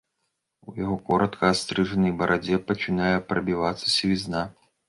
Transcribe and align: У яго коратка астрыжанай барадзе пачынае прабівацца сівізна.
У 0.71 0.71
яго 0.83 0.95
коратка 1.09 1.51
астрыжанай 1.55 2.15
барадзе 2.23 2.57
пачынае 2.73 3.15
прабівацца 3.29 3.87
сівізна. 3.99 4.41